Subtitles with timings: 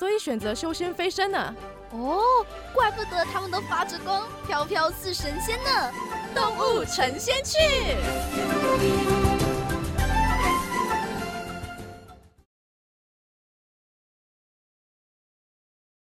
[0.00, 1.54] 所以选择修仙飞升呢？
[1.92, 2.22] 哦，
[2.72, 5.92] 怪不得他们都发着光，飘飘似神仙呢！
[6.34, 7.58] 动物成仙去。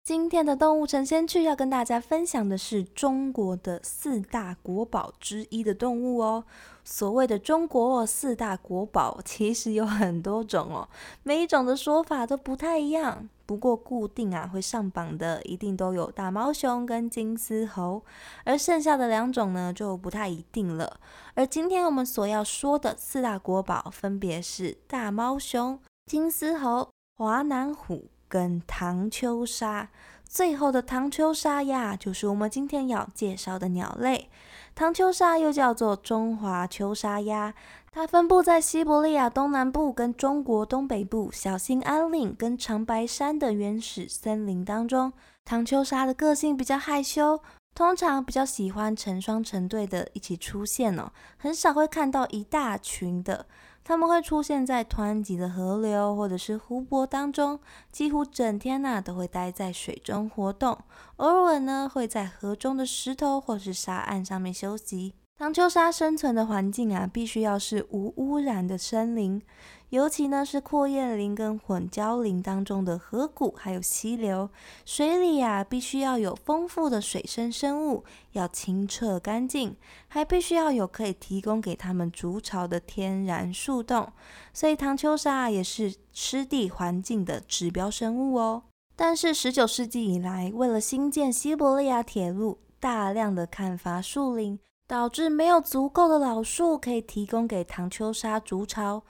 [0.04, 6.44] 今天的动物成仙去要跟大家分享的是中国的四大国宝之一的动物哦。
[6.84, 10.88] 所谓的中国四大国宝，其实有很多种哦，
[11.24, 13.28] 每一种的说法都不太一样。
[13.50, 18.04] 不过固定啊会上榜的，一定都有大猫熊跟金丝猴，
[18.44, 21.00] 而剩下的两种呢就不太一定了。
[21.34, 29.90] 而今天我们所要说的四大国宝，分别是大猫熊、金丝猴、华南虎跟唐秋沙。
[30.30, 34.30] 最后的唐秋沙呀，就是我们今天要介绍的鸟类。
[34.76, 37.52] 唐秋沙又叫做中华秋沙鸭，
[37.90, 45.12] 它分布在西伯利亚东南部跟中国东北部小兴安岭跟长白山的原始森林当中。
[45.44, 47.42] 唐秋沙的个性比较害羞，
[47.74, 53.46] 通常比较喜欢成双成对的一起出现哦，很少会看到一大群的。
[53.90, 57.58] 它们会出现在湍急的河流或者是湖泊当中，
[57.90, 60.78] 几乎整天呐都会待在水中活动，
[61.16, 65.14] 偶尔呢会在河中的石头或是沙岸上面休息。
[65.40, 69.40] 唐秋沙生存的环境啊，必须要是无污染的森林。
[69.88, 74.50] 尤其呢是阔叶林跟混交林当中的河谷，还有溪流，
[74.84, 79.74] 水里呀必须要有丰富的水生生物，要清澈干净，
[80.08, 84.12] 还必须要有可以提供给他们筑巢的天然树洞。
[84.52, 88.64] 所以唐秋沙也是湿地环境的指标生物哦。
[88.94, 94.58] 但是十九世纪以来，为了新建西伯利亚铁路，大量的砍伐树林，
[94.90, 99.04] 导致没有足够的老树可以提供给唐秋沙筑巢。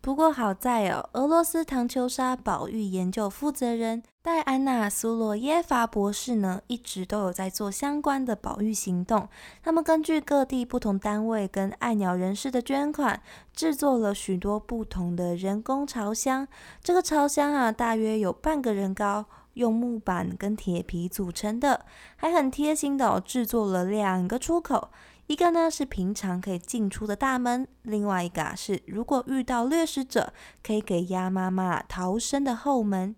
[0.00, 9.28] 不过好在哦，俄罗斯唐秋沙保育研究负责人戴安娜苏洛耶娃博士呢，一直都有在做相关的保育行动。
[9.60, 13.20] 他们根据各地不同单位跟爱鸟人士的捐款，
[13.52, 16.46] 制作了许多不同的人工巢箱。
[16.80, 19.24] 这个巢箱啊，大约有半个人高，
[19.54, 21.84] 用木板跟铁皮组成的，
[22.14, 24.90] 还很贴心的制作了两个出口。
[25.26, 33.16] 一个呢是平常可以进出的大门，另外一个啊是如果遇到掠食者可以给鸭妈妈逃生的后门。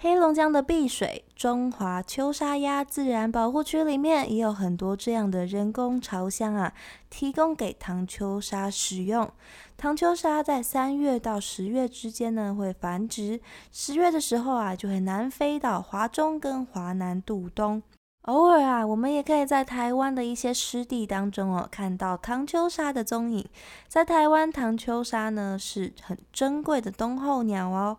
[0.00, 6.72] 黑龙江的碧水中华秋沙鸭自然保护区里面也有很多这样的人工巢箱啊，
[7.10, 9.28] 提供给唐秋沙使用。
[9.76, 13.40] 唐秋沙在三月到十月之间呢会繁殖，
[13.72, 17.82] 十月的时候啊就会南飞到华中跟华南渡冬。
[18.28, 23.48] 偶尔啊，我们也可以在台湾的一些湿地当中哦，看到唐秋沙的踪影。
[23.88, 27.96] 在台湾，唐秋沙呢是很珍贵的冬候鸟哦。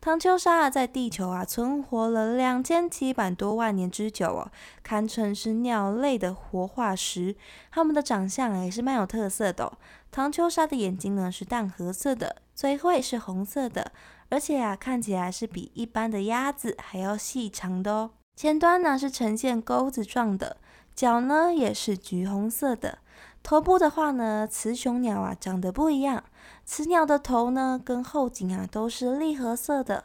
[0.00, 4.50] 唐秋沙啊，在地球啊存活了两千七百多万年之久哦，
[4.82, 7.36] 堪称是鸟类的活化石。
[7.70, 9.72] 它们的长相也是蛮有特色的。
[10.10, 13.92] 唐秋沙的眼睛呢是淡褐色的，嘴喙是红色的，
[14.30, 18.10] 而且啊看起来是比一般的鸭子还要细长的哦。
[18.40, 20.56] 前端呢是呈现钩子状的，
[20.94, 22.96] 脚呢也是橘红色的。
[23.42, 26.24] 头部的话呢，雌雄鸟啊长得不一样，
[26.64, 30.04] 雌鸟的头呢跟后颈啊都是栗褐色的，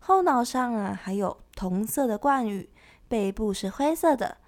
[0.00, 2.68] 后脑上啊还有同色的冠羽，
[3.06, 4.38] 背部是灰色的。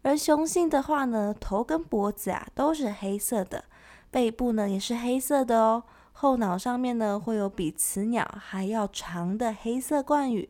[0.00, 3.64] 而雄性的话呢，头跟脖子啊都是黑色的，
[4.10, 5.82] 背部呢也是黑色的哦，
[6.14, 10.48] 后脑上面呢会有比雌鸟还要长的黑色冠羽。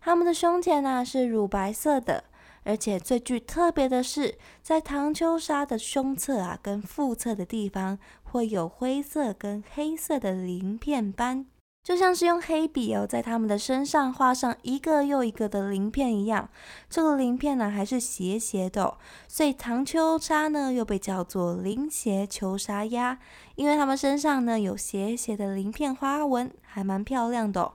[0.00, 2.24] 它们的胸前呢是乳白色的，
[2.64, 11.46] 而且最具特别的是，在唐秋沙的胸侧啊跟腹侧的地方会有灰色跟黑色的鳞片斑，
[11.82, 16.48] 就像是用黑笔哦在它们的身上画上一个又一个的鳞片一样。
[16.88, 18.96] 这个鳞片呢还是斜斜的，
[19.28, 23.18] 所以唐秋沙呢又被叫做鳞斜秋沙鸭，
[23.54, 27.72] 因为它们身上呢有斜斜的鳞片花纹，还蛮漂亮的。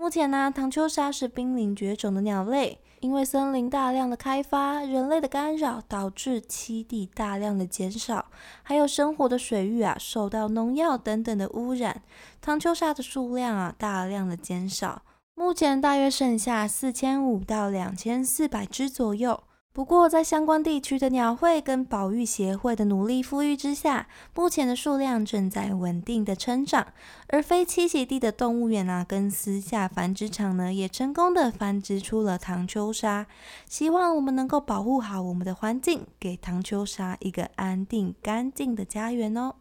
[0.00, 8.26] 目前呢，唐秋莎是濒临绝种的鸟类，因为森林大量的开发、人类的干扰，导致栖地大量的减少，
[8.62, 12.00] 还有生活的水域啊受到农药等等的污染，
[12.40, 15.02] 唐秋莎的数量啊大量的减少。
[15.34, 19.42] 目前大约剩下四千五到两千四百只左右。
[19.78, 26.88] 不过，在相关地区的鸟会跟保育协会的努力富裕之下，目前的数量正在稳定的成长。
[27.28, 33.28] 而非栖息地的动物园啊，跟私下繁殖场呢，也成功的繁殖出了唐秋沙。
[33.68, 39.54] 希望我们能够保护好我们的环境，给唐秋沙一个安定干净的家园哦。